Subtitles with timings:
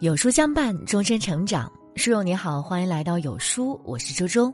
[0.00, 1.72] 有书相伴，终身成长。
[1.94, 4.52] 书友你好，欢迎来到有书，我是周周。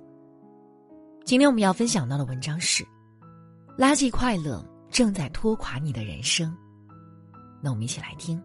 [1.25, 2.85] 今天我们要分享到的文章是：
[3.77, 6.57] 垃圾快乐正在拖垮你的人生。
[7.61, 8.41] 那我们一起来听。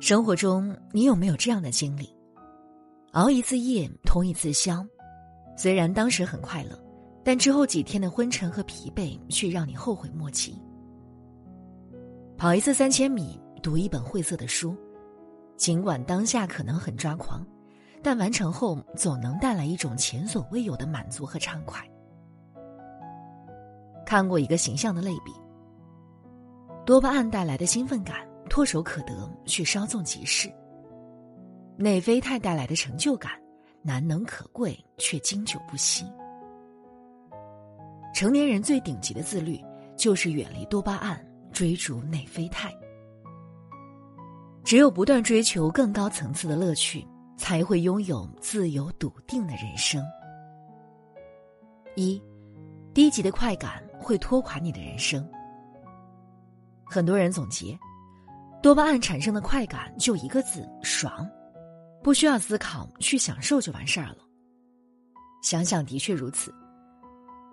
[0.00, 2.12] 生活中，你有没有这样的经历？
[3.12, 4.84] 熬一次夜，通一次宵，
[5.56, 6.76] 虽然当时很快乐，
[7.22, 10.60] 但之后几天的昏沉和疲惫却让你后悔莫及。
[12.38, 14.76] 跑一次三千米，读一本晦涩的书，
[15.56, 17.44] 尽管当下可能很抓狂，
[18.00, 21.84] 但完成后总能带来一种前所未有的满足和畅快。
[24.06, 25.32] 看过一个形象的类比：
[26.86, 30.48] 多巴胺带来的兴奋感唾手可得，却稍纵即逝；
[31.76, 33.32] 内啡肽带来的成就感
[33.82, 36.04] 难能可贵，却经久不息。
[38.14, 39.60] 成年人最顶级的自律，
[39.96, 41.20] 就是远离多巴胺。
[41.58, 42.72] 追逐内啡肽，
[44.62, 47.04] 只有不断追求更高层次的乐趣，
[47.36, 50.00] 才会拥有自由笃定的人生。
[51.96, 52.22] 一，
[52.94, 55.28] 低级的快感会拖垮你的人生。
[56.86, 57.76] 很多人总结，
[58.62, 61.28] 多巴胺产生的快感就一个字：爽，
[62.04, 64.18] 不需要思考，去享受就完事儿了。
[65.42, 66.54] 想想的确如此，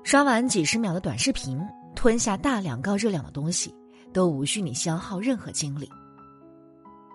[0.04, 1.60] 刷完几十秒的短视频，
[1.96, 3.74] 吞下大量高热量的东西。
[4.16, 5.92] 都无需你消耗任何精力。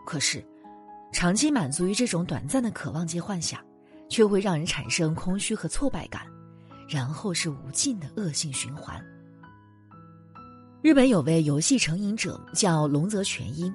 [0.05, 0.45] 可是，
[1.15, 3.59] 长期满足于这种短暂的渴望及幻想，
[4.11, 6.27] 却会让人产生空虚和挫败感，
[6.87, 9.03] 然后是无尽的恶性循环。
[10.83, 13.75] 日本有位游戏成瘾者叫龙泽全英，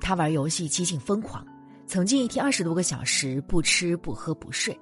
[0.00, 1.46] 他玩游戏激进疯狂，
[1.86, 4.76] 曾经一天二十多个小时不吃不喝不睡。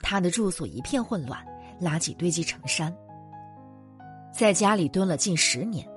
[0.00, 1.40] 他的住所一片混乱，
[1.80, 2.92] 垃圾堆积成山，
[4.32, 5.88] 在家里蹲了近十年。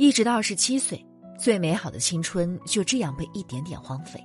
[0.00, 1.04] 一直到二十七岁，
[1.38, 4.18] 最美好的青春就这样被一点点荒废。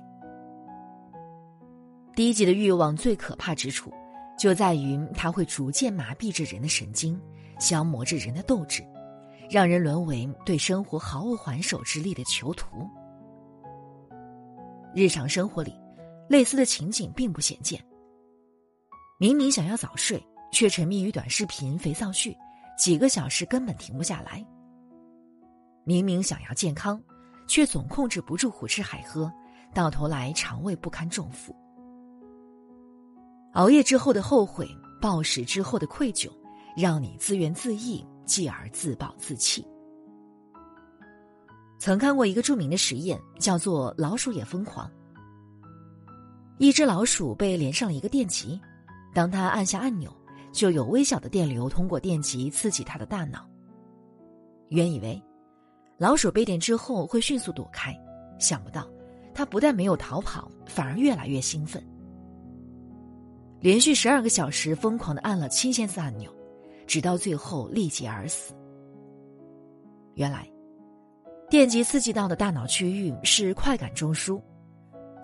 [2.14, 3.92] 低级的欲望最可怕之处，
[4.38, 7.20] 就在于它会逐渐麻痹着人的神经，
[7.60, 8.82] 消磨着人的斗志，
[9.50, 12.88] 让人沦为对生活毫无还手之力的囚徒。
[14.94, 15.74] 日常生活里，
[16.26, 17.78] 类似的情景并不鲜见。
[19.18, 22.34] 明明想要早睡，却沉迷于短视频、肥皂剧，
[22.78, 24.42] 几个小时根本停不下来。
[25.88, 27.00] 明明想要健康，
[27.46, 29.32] 却总控制不住胡吃海喝，
[29.72, 31.54] 到头来肠胃不堪重负。
[33.52, 34.68] 熬夜之后的后悔，
[35.00, 36.28] 暴食之后的愧疚，
[36.76, 39.64] 让你自怨自艾，继而自暴自弃。
[41.78, 44.90] 曾看过一个著名的实验，叫做“老鼠也疯狂”。
[46.58, 48.60] 一只老鼠被连上了一个电极，
[49.14, 50.12] 当它按下按钮，
[50.50, 53.48] 就有微小的电流通过电极刺激它的大脑。
[54.70, 55.22] 原以为。
[55.98, 57.98] 老鼠被电之后会迅速躲开，
[58.38, 58.86] 想不到，
[59.34, 61.82] 它不但没有逃跑，反而越来越兴奋。
[63.60, 66.30] 连续十二个小时疯狂的按了七千次按钮，
[66.86, 68.52] 直到最后力竭而死。
[70.14, 70.46] 原来，
[71.48, 74.40] 电极刺激到的大脑区域是快感中枢，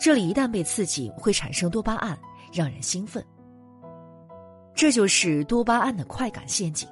[0.01, 2.19] 这里一旦被刺激，会产生多巴胺，
[2.51, 3.23] 让人兴奋。
[4.75, 6.89] 这就是多巴胺的快感陷阱，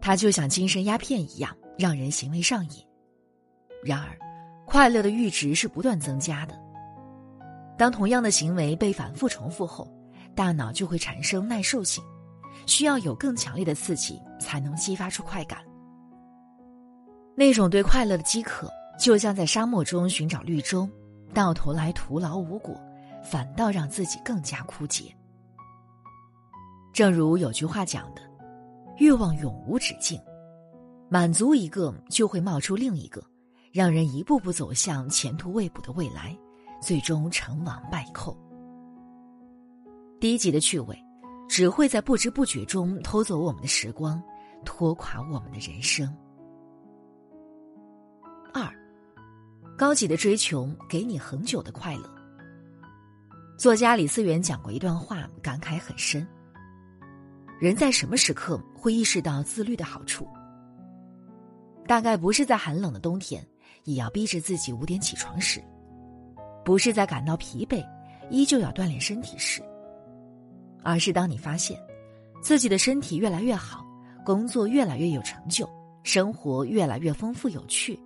[0.00, 1.54] 它就像精神鸦片一样。
[1.80, 2.86] 让人行为上瘾。
[3.82, 4.14] 然而，
[4.66, 6.54] 快乐的阈值是不断增加的。
[7.78, 9.90] 当同样的行为被反复重复后，
[10.34, 12.04] 大脑就会产生耐受性，
[12.66, 15.58] 需要有更强烈的刺激才能激发出快感。
[17.34, 20.86] 那种对快乐的饥渴，就像在沙漠中寻找绿洲，
[21.32, 22.78] 到头来徒劳无果，
[23.24, 25.04] 反倒让自己更加枯竭。
[26.92, 28.20] 正如有句话讲的
[29.00, 30.20] ：“欲望永无止境。”
[31.12, 33.20] 满足一个，就会冒出另一个，
[33.72, 36.38] 让人一步步走向前途未卜的未来，
[36.80, 38.38] 最终成王败寇。
[40.20, 40.96] 低级的趣味，
[41.48, 44.22] 只会在不知不觉中偷走我们的时光，
[44.64, 46.08] 拖垮我们的人生。
[48.54, 48.72] 二，
[49.76, 52.08] 高级的追求给你恒久的快乐。
[53.58, 56.24] 作家李思源讲过一段话，感慨很深。
[57.58, 60.24] 人在什么时刻会意识到自律的好处？
[61.86, 63.44] 大概不是在寒冷的冬天，
[63.84, 65.60] 也要逼着自己五点起床时；
[66.64, 67.84] 不是在感到疲惫，
[68.30, 69.62] 依旧要锻炼身体时；
[70.82, 71.80] 而是当你发现
[72.42, 73.84] 自己的身体越来越好，
[74.24, 75.68] 工作越来越有成就，
[76.04, 77.98] 生活越来越丰富有趣，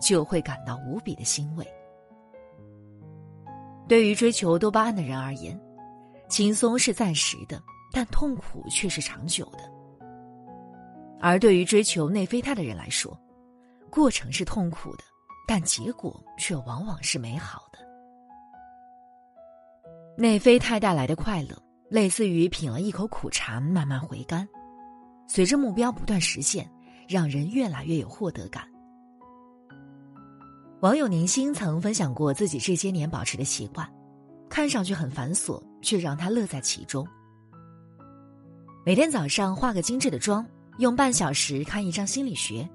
[0.00, 1.66] 就会感到无比的欣慰。
[3.86, 5.60] 对于追求多巴胺的人而言，
[6.28, 7.62] 轻松是暂时的，
[7.92, 9.75] 但痛苦却是长久的。
[11.20, 13.18] 而对于追求内啡肽的人来说，
[13.90, 15.04] 过程是痛苦的，
[15.48, 17.78] 但结果却往往是美好的。
[20.16, 21.56] 内啡肽带来的快乐，
[21.88, 24.48] 类似于品了一口苦茶慢慢回甘，
[25.26, 26.70] 随着目标不断实现，
[27.08, 28.66] 让人越来越有获得感。
[30.80, 33.90] 网友宁心曾分享过自己这些年保持的习惯，
[34.48, 37.06] 看上去很繁琐，却让他乐在其中。
[38.84, 40.46] 每天早上化个精致的妆，
[40.78, 42.68] 用半小时看一张心理学。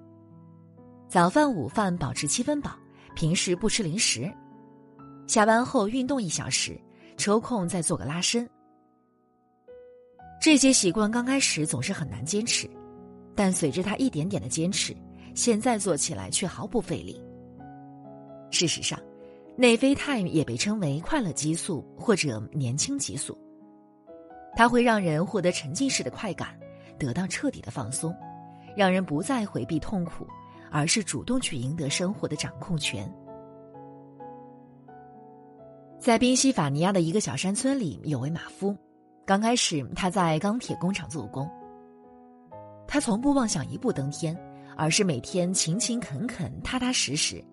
[1.07, 2.71] 早饭、午饭保持七分饱，
[3.15, 4.31] 平时不吃零食。
[5.27, 6.79] 下班后运动一小时，
[7.15, 8.49] 抽空再做个拉伸。
[10.41, 12.67] 这些习惯刚开始总是很难坚持，
[13.35, 14.95] 但随着他一点点的坚持，
[15.35, 17.21] 现在做起来却毫不费力。
[18.49, 18.99] 事实上，
[19.55, 23.37] 内啡肽也被称为快乐激素或者年轻激素。
[24.55, 26.59] 它会让人获得沉浸式的快感，
[27.01, 28.15] 得到彻底的放松，
[28.77, 30.27] 让人不再回避痛苦，
[30.69, 33.11] 而是主动去赢得生活的掌控权。
[35.99, 38.77] 在宾夕法尼亚的一个小山村里，有位马夫。
[39.25, 41.49] 刚开始，他在钢铁工厂做工。
[42.87, 44.37] 他从不妄想一步登天，
[44.77, 47.43] 而是每天勤勤恳恳、踏踏实实。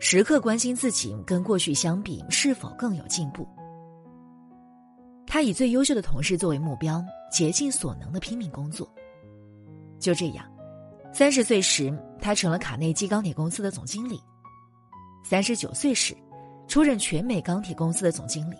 [0.00, 3.46] 时刻关心自己跟过去相比是否更有进步。
[5.32, 8.86] 他以最优秀的同事作为目标，竭尽所能的拼命工作。
[9.98, 10.44] 就这样，
[11.10, 11.90] 三十岁时
[12.20, 14.18] 他成了卡内基钢铁公司的总经理；
[15.24, 16.14] 三十九岁时，
[16.68, 18.56] 出任全美钢铁公司的总经理。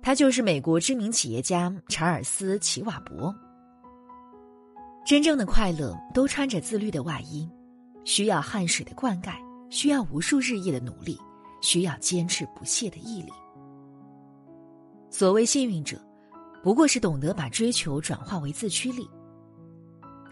[0.00, 3.34] 他就是美国知名企业家查尔斯·齐瓦伯。
[5.04, 7.50] 真正的快乐都穿着自律的外衣，
[8.04, 9.32] 需要汗水的灌溉。
[9.68, 11.18] 需要无数日夜的努力，
[11.60, 13.32] 需要坚持不懈的毅力。
[15.12, 16.00] 所谓幸运者，
[16.62, 19.06] 不过是懂得把追求转化为自驱力。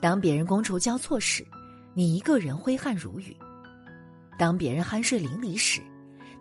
[0.00, 1.46] 当别人觥筹交错时，
[1.92, 3.36] 你一个人挥汗如雨；
[4.38, 5.82] 当别人酣睡淋漓时，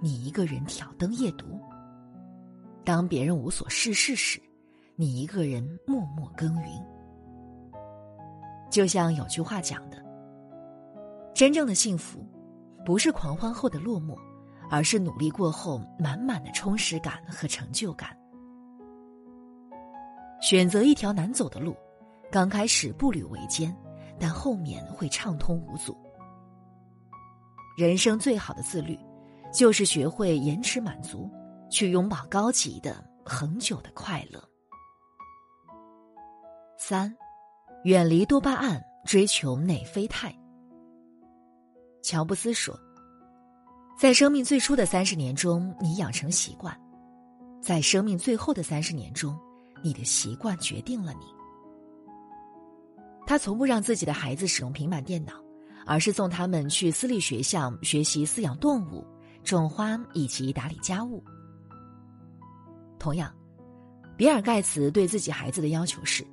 [0.02, 1.48] 你一个人挑灯夜读；
[2.86, 4.42] 当别人无所事事时，
[4.96, 6.70] 你一个人默默耕耘。
[8.72, 9.98] 就像有句话讲的
[11.36, 12.26] ：“真正的幸福。”
[12.86, 14.18] 不是狂欢后的落寞，
[14.72, 18.18] 而是努力过后满满的充实感和成就感。
[20.42, 21.76] 选择一条难走的路，
[22.32, 23.76] 刚开始步履维艰，
[24.20, 25.98] 但后面会畅通无阻。
[27.78, 28.98] 人生最好的自律，
[29.54, 31.30] 就是学会延迟满足，
[31.70, 34.42] 去拥抱高级的、恒久的快乐。
[36.78, 37.16] 三，
[37.84, 40.34] 远离多巴胺，追求内啡肽。
[42.02, 42.78] 乔布斯说
[44.00, 46.74] ：“在生命最初的三十年中，你养成习惯；
[47.62, 49.38] 在生命最后的三十年中，
[49.82, 51.26] 你的习惯决定了你。”
[53.26, 55.34] 他从不让自己的孩子使用平板电脑，
[55.86, 59.06] 而是送他们去私立学校学习饲养动物、
[59.44, 61.24] 种花以及打理家务。
[62.98, 63.32] 同样，
[64.18, 66.26] 比尔·盖茨对自己孩子的要求是：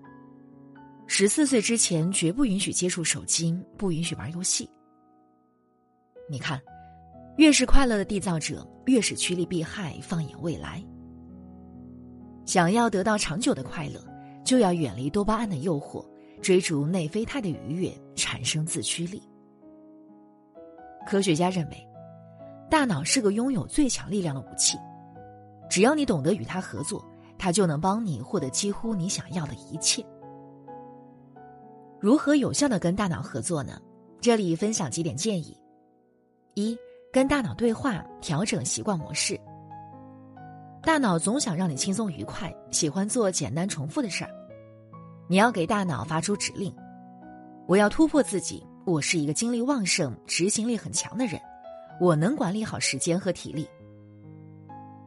[1.06, 4.68] 十四岁之前绝不允许接触手机，不允许玩游戏。
[6.28, 6.60] 你看，
[7.36, 10.82] 越是快乐的缔造者，越是趋利避害，放眼未来。
[12.46, 14.00] 想要得到长久的快乐，
[14.44, 16.02] 就要远离多巴胺的诱惑，
[16.40, 19.20] 追逐内啡肽的愉悦，产生自驱力。
[21.06, 21.88] 科学家认为，
[22.70, 24.78] 大脑是个拥有最强力量的武器，
[25.68, 27.04] 只要你懂得与它合作，
[27.36, 30.04] 它就能帮你获得几乎你想要的一切。
[31.98, 33.80] 如何有效的跟大脑合作呢？
[34.20, 35.56] 这里分享几点建议。
[36.54, 36.76] 一
[37.12, 39.38] 跟大脑对话，调整习惯模式。
[40.86, 44.30] 大脑总想让你轻松愉快，喜欢做简单重复的事儿。
[45.26, 46.72] 你要给大脑发出指令：
[47.66, 51.40] 我要突破自己，我是一个精力旺盛、执行力很强的人，
[52.00, 53.68] 我能管理好时间和体力。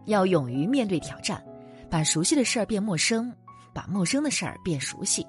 [0.04, 1.42] 要勇于面对挑战，
[1.90, 3.34] 把熟悉的事儿变陌生，
[3.74, 5.26] 把陌生的事儿变熟悉。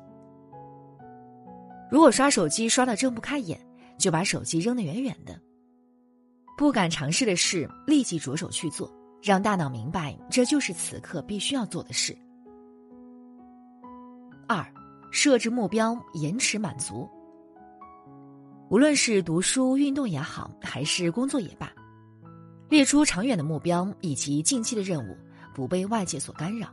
[1.89, 3.57] 如果刷手机刷到睁不开眼，
[3.97, 5.41] 就把手机扔得远远的。
[6.59, 8.93] 不敢尝试的事，立即着手去做，
[9.23, 12.17] 让大脑明白这就是此刻必须要做的事。
[14.49, 14.67] 二，
[15.11, 17.09] 设置目标，延迟满足。
[18.69, 21.73] 无论是读书、运动也好，还是工作也罢，
[22.69, 25.17] 列出长远的目标以及近期的任务，
[25.55, 26.69] 不被外界所干扰。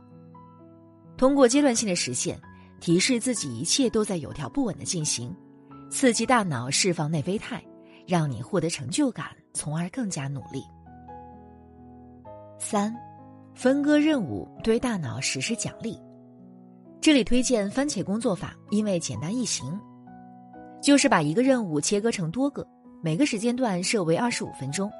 [1.16, 2.40] 通过阶段性的实现，
[2.80, 5.34] 提示自己一切都在有条不紊的进行，
[5.90, 7.62] 刺激大脑释放内啡肽，
[8.06, 9.26] 让你获得成就感。
[9.54, 10.62] 从而更加努力。
[12.58, 12.94] 三，
[13.54, 15.98] 分割任务，对大脑实施奖励。
[17.00, 19.78] 这里推荐番茄工作法，因为简单易行。
[20.82, 22.66] 就是把一个任务切割成多个，
[23.02, 24.90] 每个时间段设为二十五分钟。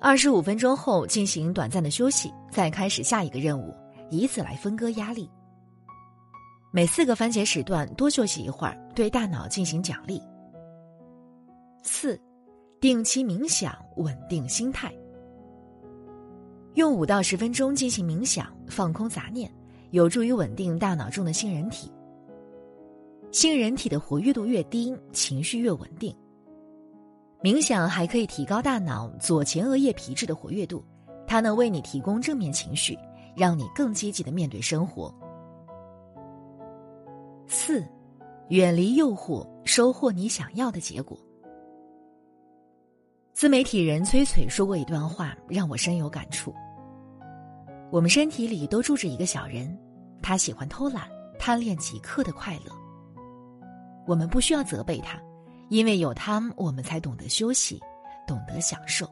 [0.00, 3.72] 二十五分钟后进行短暂的休息，再开始下一个任务，
[4.10, 5.30] 以此来分割压力。
[6.72, 10.20] 每四个番茄时段多休息一会儿，对大脑进行奖励。
[11.82, 12.20] 四，
[12.80, 14.92] 定期冥想，稳定心态。
[16.74, 19.52] 用五到十分钟进行冥想，放空杂念，
[19.90, 21.90] 有助于稳定大脑中的杏仁体。
[23.30, 26.14] 杏仁体的活跃度越低，情绪越稳定。
[27.42, 30.82] 冥想还可以提高大脑左前额叶皮质的活跃度，
[31.26, 32.98] 它能为你提供正面情绪，
[33.36, 35.12] 让你更积极的面对生活。
[37.46, 37.84] 四，
[38.48, 41.18] 远离诱惑，收获你想要的结果。
[43.42, 46.54] 自媒体人崔崔说过一段话，让我深有感触。
[47.90, 49.76] 我们身体里都住着一个小人，
[50.22, 51.08] 他喜欢偷懒，
[51.40, 52.72] 贪恋即刻的快乐。
[54.06, 55.20] 我们不需要责备他。
[55.70, 57.80] 因为有他，我们才懂得休息，
[58.28, 59.10] 懂得享受。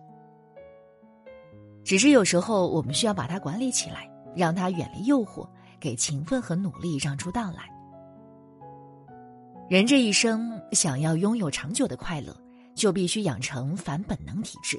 [1.83, 5.45] 只是有时候，我们需要把它管理起来，让它远离诱惑，
[5.81, 7.69] 给勤奋和努力让出道来。
[9.69, 12.33] 人这一生想要拥有长久的快乐，
[12.81, 14.79] 就必须养成反本能体质。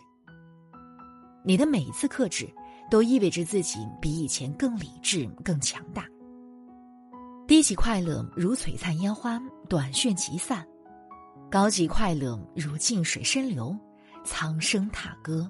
[1.45, 2.51] 你的每一次克制，
[2.89, 6.07] 都意味着自己比以前更理智、更强大。
[7.47, 9.39] 低级快乐如璀璨烟花，
[9.69, 10.65] 短瞬即散。
[11.51, 13.77] 高级快乐如静水深流，
[14.23, 15.49] 苍生踏歌。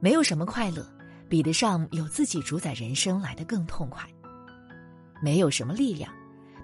[0.00, 0.86] 没有什么快乐
[1.28, 4.08] 比得上有自己主宰人生来的更痛快。
[5.22, 6.10] 没有什么力量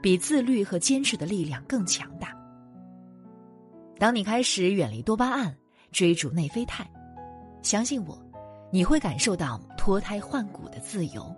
[0.00, 2.37] 比自律和坚持的力量更强大。
[3.98, 5.52] 当你开始远离多巴胺，
[5.90, 6.86] 追逐内啡肽，
[7.62, 8.16] 相信我，
[8.70, 11.34] 你会感受到脱胎换骨的自由。